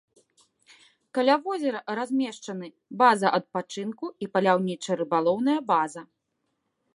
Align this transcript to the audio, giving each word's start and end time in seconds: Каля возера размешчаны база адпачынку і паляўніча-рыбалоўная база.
Каля 1.17 1.35
возера 1.43 1.79
размешчаны 1.99 2.67
база 3.03 3.27
адпачынку 3.39 4.05
і 4.27 4.29
паляўніча-рыбалоўная 4.39 5.59
база. 5.71 6.01